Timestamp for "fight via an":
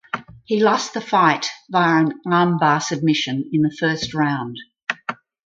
0.99-2.21